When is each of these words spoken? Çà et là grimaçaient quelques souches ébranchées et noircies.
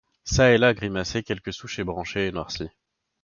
Çà 0.25 0.49
et 0.51 0.57
là 0.57 0.73
grimaçaient 0.73 1.21
quelques 1.21 1.53
souches 1.53 1.77
ébranchées 1.77 2.25
et 2.25 2.31
noircies. 2.31 2.71